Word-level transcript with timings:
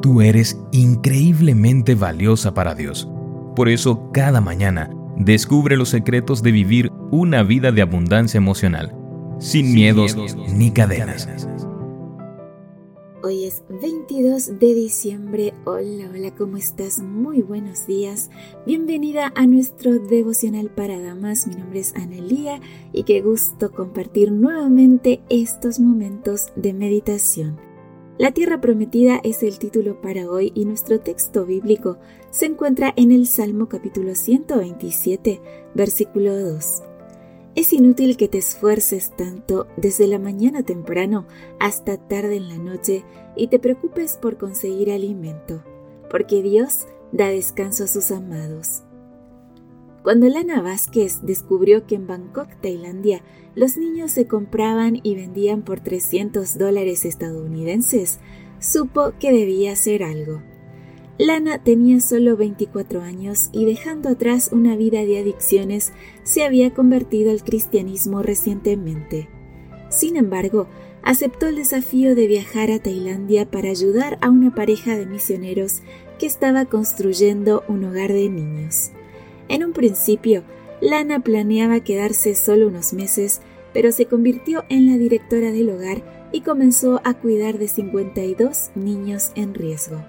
Tú 0.00 0.20
eres 0.20 0.60
increíblemente 0.70 1.96
valiosa 1.96 2.54
para 2.54 2.74
Dios. 2.74 3.08
Por 3.56 3.68
eso, 3.68 4.10
cada 4.12 4.40
mañana, 4.40 4.90
descubre 5.16 5.76
los 5.76 5.88
secretos 5.88 6.42
de 6.42 6.52
vivir 6.52 6.92
una 7.10 7.42
vida 7.42 7.72
de 7.72 7.82
abundancia 7.82 8.38
emocional, 8.38 8.94
sin, 9.40 9.74
miedos, 9.74 10.16
ni 10.54 10.70
cadenas. 10.70 11.28
Hoy 13.24 13.46
es 13.46 13.64
22 13.82 14.60
de 14.60 14.74
diciembre. 14.74 15.52
Hola, 15.64 16.08
hola, 16.14 16.32
¿cómo 16.36 16.56
estás? 16.56 17.00
Muy 17.00 17.42
buenos 17.42 17.84
días. 17.88 18.30
Bienvenida 18.64 19.32
a 19.34 19.48
nuestro 19.48 19.98
devocional 19.98 20.70
para 20.70 21.00
damas. 21.00 21.48
Mi 21.48 21.56
nombre 21.56 21.80
es 21.80 21.96
Analía 21.96 22.60
y 22.92 23.02
qué 23.02 23.20
gusto 23.20 23.72
compartir 23.72 24.30
nuevamente 24.30 25.20
estos 25.28 25.80
momentos 25.80 26.52
de 26.54 26.72
meditación. 26.72 27.67
La 28.18 28.32
tierra 28.32 28.60
prometida 28.60 29.20
es 29.22 29.44
el 29.44 29.60
título 29.60 30.00
para 30.00 30.28
hoy 30.28 30.50
y 30.56 30.64
nuestro 30.64 30.98
texto 30.98 31.46
bíblico 31.46 31.98
se 32.30 32.46
encuentra 32.46 32.92
en 32.96 33.12
el 33.12 33.28
Salmo 33.28 33.68
capítulo 33.68 34.16
127, 34.16 35.40
versículo 35.72 36.36
2. 36.36 36.82
Es 37.54 37.72
inútil 37.72 38.16
que 38.16 38.26
te 38.26 38.38
esfuerces 38.38 39.12
tanto 39.16 39.68
desde 39.76 40.08
la 40.08 40.18
mañana 40.18 40.64
temprano 40.64 41.28
hasta 41.60 41.96
tarde 41.96 42.38
en 42.38 42.48
la 42.48 42.58
noche 42.58 43.04
y 43.36 43.46
te 43.46 43.60
preocupes 43.60 44.16
por 44.16 44.36
conseguir 44.36 44.90
alimento, 44.90 45.62
porque 46.10 46.42
Dios 46.42 46.88
da 47.12 47.28
descanso 47.28 47.84
a 47.84 47.86
sus 47.86 48.10
amados. 48.10 48.82
Cuando 50.08 50.26
Lana 50.26 50.62
Vázquez 50.62 51.20
descubrió 51.20 51.86
que 51.86 51.94
en 51.94 52.06
Bangkok, 52.06 52.48
Tailandia, 52.62 53.20
los 53.54 53.76
niños 53.76 54.10
se 54.10 54.26
compraban 54.26 54.98
y 55.02 55.14
vendían 55.14 55.60
por 55.60 55.80
300 55.80 56.56
dólares 56.56 57.04
estadounidenses, 57.04 58.18
supo 58.58 59.12
que 59.20 59.32
debía 59.32 59.72
hacer 59.72 60.02
algo. 60.02 60.42
Lana 61.18 61.62
tenía 61.62 62.00
solo 62.00 62.38
24 62.38 63.02
años 63.02 63.50
y 63.52 63.66
dejando 63.66 64.08
atrás 64.08 64.48
una 64.50 64.76
vida 64.76 65.04
de 65.04 65.18
adicciones, 65.18 65.92
se 66.22 66.42
había 66.42 66.72
convertido 66.72 67.30
al 67.30 67.44
cristianismo 67.44 68.22
recientemente. 68.22 69.28
Sin 69.90 70.16
embargo, 70.16 70.68
aceptó 71.02 71.48
el 71.48 71.56
desafío 71.56 72.14
de 72.14 72.28
viajar 72.28 72.70
a 72.70 72.78
Tailandia 72.78 73.50
para 73.50 73.68
ayudar 73.68 74.16
a 74.22 74.30
una 74.30 74.54
pareja 74.54 74.96
de 74.96 75.04
misioneros 75.04 75.82
que 76.18 76.24
estaba 76.24 76.64
construyendo 76.64 77.62
un 77.68 77.84
hogar 77.84 78.10
de 78.10 78.30
niños. 78.30 78.92
En 79.48 79.64
un 79.64 79.72
principio, 79.72 80.44
Lana 80.80 81.20
planeaba 81.20 81.80
quedarse 81.80 82.34
solo 82.34 82.68
unos 82.68 82.92
meses, 82.92 83.40
pero 83.72 83.92
se 83.92 84.06
convirtió 84.06 84.64
en 84.68 84.86
la 84.86 84.96
directora 84.96 85.50
del 85.50 85.70
hogar 85.70 86.28
y 86.32 86.42
comenzó 86.42 87.00
a 87.04 87.14
cuidar 87.14 87.58
de 87.58 87.68
52 87.68 88.70
niños 88.74 89.32
en 89.34 89.54
riesgo. 89.54 90.04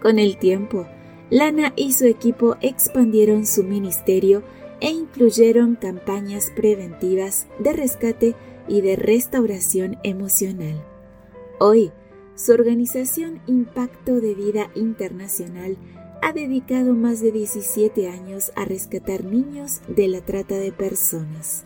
Con 0.00 0.18
el 0.18 0.38
tiempo, 0.38 0.86
Lana 1.28 1.72
y 1.76 1.92
su 1.92 2.06
equipo 2.06 2.56
expandieron 2.60 3.46
su 3.46 3.62
ministerio 3.62 4.42
e 4.80 4.90
incluyeron 4.90 5.76
campañas 5.76 6.50
preventivas 6.56 7.46
de 7.58 7.72
rescate 7.72 8.34
y 8.66 8.80
de 8.80 8.96
restauración 8.96 9.98
emocional. 10.02 10.82
Hoy, 11.58 11.92
su 12.34 12.52
organización 12.52 13.40
Impacto 13.46 14.20
de 14.20 14.34
Vida 14.34 14.70
Internacional 14.74 15.76
ha 16.22 16.32
dedicado 16.32 16.94
más 16.94 17.20
de 17.20 17.32
17 17.32 18.08
años 18.08 18.52
a 18.56 18.64
rescatar 18.64 19.24
niños 19.24 19.80
de 19.88 20.08
la 20.08 20.20
trata 20.20 20.56
de 20.56 20.72
personas. 20.72 21.64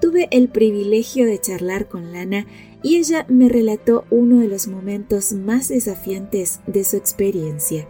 Tuve 0.00 0.28
el 0.30 0.48
privilegio 0.48 1.26
de 1.26 1.40
charlar 1.40 1.88
con 1.88 2.12
Lana 2.12 2.46
y 2.82 2.96
ella 2.96 3.24
me 3.28 3.48
relató 3.48 4.04
uno 4.10 4.40
de 4.40 4.48
los 4.48 4.66
momentos 4.66 5.32
más 5.32 5.68
desafiantes 5.68 6.60
de 6.66 6.84
su 6.84 6.96
experiencia. 6.96 7.88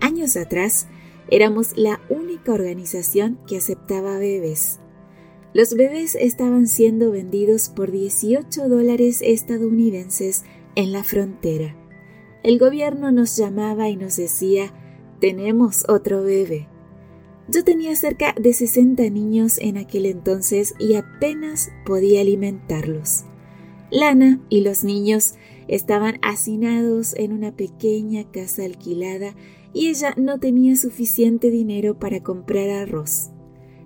Años 0.00 0.36
atrás, 0.36 0.86
éramos 1.30 1.76
la 1.76 2.00
única 2.08 2.52
organización 2.52 3.38
que 3.46 3.56
aceptaba 3.56 4.18
bebés. 4.18 4.78
Los 5.54 5.74
bebés 5.74 6.14
estaban 6.14 6.66
siendo 6.66 7.10
vendidos 7.10 7.68
por 7.68 7.90
18 7.90 8.68
dólares 8.68 9.20
estadounidenses 9.22 10.44
en 10.76 10.92
la 10.92 11.04
frontera. 11.04 11.76
El 12.42 12.58
gobierno 12.58 13.12
nos 13.12 13.36
llamaba 13.36 13.88
y 13.88 13.96
nos 13.96 14.16
decía 14.16 14.72
tenemos 15.22 15.84
otro 15.88 16.24
bebé. 16.24 16.66
Yo 17.46 17.62
tenía 17.62 17.94
cerca 17.94 18.34
de 18.36 18.52
60 18.52 19.08
niños 19.10 19.56
en 19.58 19.76
aquel 19.76 20.06
entonces 20.06 20.74
y 20.80 20.96
apenas 20.96 21.70
podía 21.86 22.22
alimentarlos. 22.22 23.22
Lana 23.92 24.40
y 24.48 24.62
los 24.62 24.82
niños 24.82 25.34
estaban 25.68 26.18
hacinados 26.22 27.14
en 27.14 27.32
una 27.32 27.54
pequeña 27.54 28.28
casa 28.32 28.64
alquilada 28.64 29.36
y 29.72 29.90
ella 29.90 30.12
no 30.16 30.40
tenía 30.40 30.74
suficiente 30.74 31.50
dinero 31.52 32.00
para 32.00 32.20
comprar 32.20 32.70
arroz. 32.70 33.30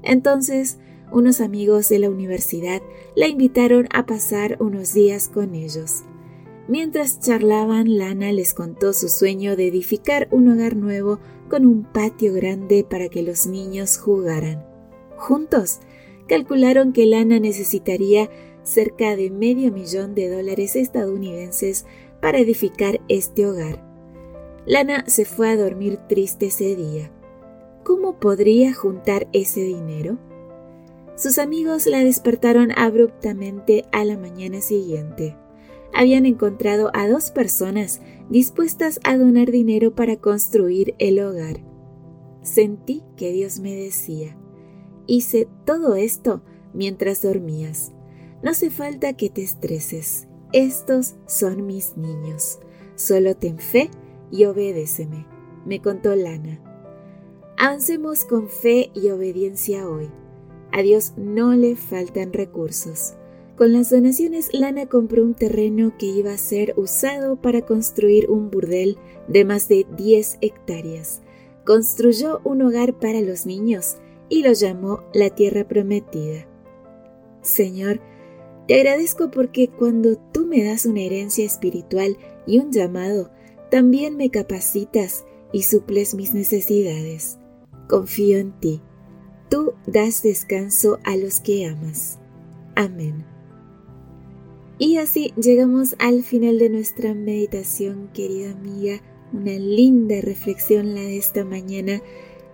Entonces, 0.03 0.79
unos 1.13 1.43
amigos 1.43 1.91
de 1.91 1.99
la 1.99 2.09
universidad 2.09 2.81
la 3.15 3.29
invitaron 3.29 3.89
a 3.93 4.07
pasar 4.07 4.57
unos 4.59 4.95
días 4.95 5.29
con 5.29 5.55
ellos. 5.55 6.03
Mientras 6.69 7.21
charlaban, 7.21 7.97
Lana 7.97 8.33
les 8.33 8.53
contó 8.53 8.93
su 8.93 9.09
sueño 9.09 9.55
de 9.55 9.69
edificar 9.69 10.27
un 10.33 10.49
hogar 10.49 10.75
nuevo 10.75 11.21
con 11.49 11.65
un 11.65 11.85
patio 11.85 12.33
grande 12.33 12.85
para 12.89 13.09
que 13.09 13.23
los 13.23 13.47
niños 13.47 13.99
jugaran. 13.99 14.67
Juntos, 15.17 15.79
calcularon 16.27 16.93
que 16.93 17.07
Lana 17.07 17.39
necesitaría 17.39 18.29
cerca 18.65 19.15
de 19.15 19.31
medio 19.31 19.71
millón 19.71 20.17
de 20.17 20.29
dólares 20.29 20.75
estadounidenses 20.75 21.87
para 22.21 22.39
edificar 22.39 23.01
este 23.07 23.47
hogar. 23.47 23.85
Lana 24.67 25.05
se 25.07 25.25
fue 25.25 25.51
a 25.51 25.57
dormir 25.57 25.99
triste 26.09 26.47
ese 26.47 26.75
día. 26.75 27.13
¿Cómo 27.85 28.19
podría 28.19 28.75
juntar 28.75 29.29
ese 29.33 29.61
dinero? 29.61 30.19
Sus 31.15 31.39
amigos 31.39 31.87
la 31.87 32.03
despertaron 32.03 32.73
abruptamente 32.77 33.85
a 33.93 34.05
la 34.05 34.19
mañana 34.19 34.61
siguiente 34.61 35.37
habían 35.93 36.27
encontrado 36.27 36.91
a 36.95 37.09
dos 37.09 37.31
personas 37.31 38.01
dispuestas 38.29 39.01
a 39.05 39.17
donar 39.17 39.51
dinero 39.51 39.95
para 39.95 40.17
construir 40.17 40.95
el 40.99 41.19
hogar. 41.21 41.61
Sentí 42.43 43.03
que 43.17 43.33
Dios 43.33 43.59
me 43.59 43.75
decía, 43.75 44.37
hice 45.07 45.49
todo 45.65 45.97
esto 45.97 46.43
mientras 46.73 47.23
dormías. 47.23 47.93
No 48.43 48.51
hace 48.51 48.71
falta 48.71 49.15
que 49.15 49.31
te 49.31 49.43
estreses. 49.43 50.29
Estos 50.53 51.17
son 51.27 51.67
mis 51.67 51.97
niños. 51.97 52.59
Solo 52.95 53.35
ten 53.37 53.59
fe 53.59 53.91
y 54.31 54.45
obedéceme, 54.45 55.27
me 55.65 55.83
contó 55.83 56.15
Lana. 56.15 56.61
Avancemos 57.59 58.25
con 58.25 58.49
fe 58.49 58.91
y 58.95 59.09
obediencia 59.11 59.89
hoy. 59.89 60.11
A 60.73 60.83
Dios 60.83 61.15
no 61.17 61.55
le 61.55 61.75
faltan 61.75 62.33
recursos. 62.33 63.15
Con 63.57 63.73
las 63.73 63.89
donaciones, 63.89 64.51
Lana 64.53 64.85
compró 64.85 65.23
un 65.23 65.33
terreno 65.33 65.95
que 65.99 66.05
iba 66.05 66.33
a 66.33 66.39
ser 66.39 66.75
usado 66.77 67.37
para 67.37 67.63
construir 67.63 68.31
un 68.31 68.51
burdel 68.51 68.99
de 69.29 69.47
más 69.47 69.67
de 69.69 69.87
10 69.97 70.39
hectáreas. 70.43 71.23
Construyó 71.65 72.43
un 72.45 72.61
hogar 72.61 72.99
para 72.99 73.23
los 73.23 73.47
niños 73.47 73.97
y 74.29 74.43
lo 74.43 74.53
llamó 74.53 75.05
la 75.15 75.31
Tierra 75.31 75.67
Prometida. 75.67 76.47
Señor, 77.41 78.01
te 78.69 78.75
agradezco 78.75 79.31
porque 79.31 79.69
cuando 79.69 80.17
tú 80.17 80.47
me 80.47 80.63
das 80.63 80.85
una 80.85 81.01
herencia 81.01 81.47
espiritual 81.47 82.19
y 82.47 82.59
un 82.59 82.73
llamado, 82.73 83.31
también 83.71 84.19
me 84.19 84.31
capacitas 84.31 85.25
y 85.51 85.63
suples 85.63 86.15
mis 86.15 86.35
necesidades. 86.35 87.39
Confío 87.89 88.37
en 88.37 88.53
ti. 88.61 88.83
Tú 89.49 89.73
das 89.87 90.23
descanso 90.23 90.99
a 91.05 91.17
los 91.17 91.41
que 91.41 91.67
amas. 91.67 92.19
Amén. 92.75 93.36
Y 94.79 94.99
así 94.99 95.33
llegamos 95.37 95.97
al 95.99 96.23
final 96.23 96.59
de 96.59 96.69
nuestra 96.69 97.15
meditación, 97.15 98.11
querida 98.13 98.51
amiga. 98.51 99.01
Una 99.33 99.53
linda 99.53 100.21
reflexión 100.21 100.95
la 100.95 101.01
de 101.01 101.17
esta 101.17 101.45
mañana. 101.45 102.03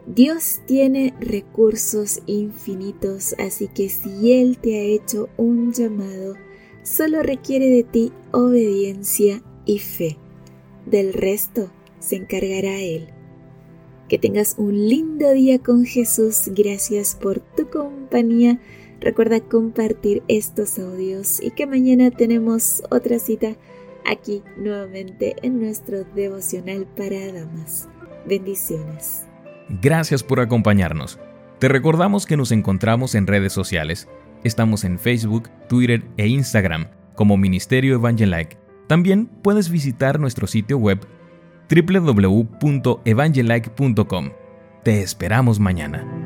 Dios 0.07 0.63
tiene 0.67 1.15
recursos 1.21 2.21
infinitos, 2.27 3.35
así 3.39 3.69
que 3.69 3.89
si 3.89 4.33
Él 4.33 4.59
te 4.59 4.79
ha 4.79 4.83
hecho 4.83 5.29
un 5.37 5.73
llamado, 5.73 6.37
solo 6.83 7.23
requiere 7.23 7.69
de 7.69 7.83
ti 7.83 8.13
obediencia 8.31 9.43
y 9.65 9.81
fe. 9.81 10.17
Del 10.87 11.13
resto 11.13 11.71
se 11.99 12.17
encargará 12.17 12.81
Él. 12.81 13.09
Que 14.09 14.19
tengas 14.19 14.57
un 14.59 14.89
lindo 14.89 15.31
día 15.33 15.59
con 15.59 15.85
Jesús. 15.85 16.51
Gracias 16.55 17.17
por 17.21 17.41
tu 17.41 17.69
compañía. 17.71 18.61
Recuerda 19.03 19.41
compartir 19.41 20.23
estos 20.29 20.79
audios 20.79 21.43
y 21.43 21.51
que 21.51 21.67
mañana 21.67 22.13
tenemos 22.13 22.85
otra 22.89 23.19
cita 23.19 23.57
aquí 24.07 24.45
nuevamente 24.57 25.35
en 25.43 25.61
nuestro 25.61 26.05
devocional 26.15 26.87
para 26.97 27.33
damas. 27.33 27.89
Bendiciones. 28.27 29.27
Gracias 29.81 30.23
por 30.23 30.39
acompañarnos. 30.39 31.19
Te 31.59 31.67
recordamos 31.69 32.27
que 32.27 32.37
nos 32.37 32.53
encontramos 32.53 33.17
en 33.17 33.27
redes 33.27 33.53
sociales. 33.53 34.07
Estamos 34.45 34.85
en 34.85 35.01
Facebook, 35.01 35.51
Twitter 35.69 36.05
e 36.17 36.29
Instagram 36.29 36.87
como 37.17 37.37
Ministerio 37.37 37.97
Evangelike. 37.97 38.57
También 38.87 39.27
puedes 39.27 39.69
visitar 39.69 40.21
nuestro 40.21 40.47
sitio 40.47 40.79
web 40.79 41.01
www.evangelike.com. 41.69 44.31
Te 44.85 45.03
esperamos 45.03 45.59
mañana. 45.59 46.22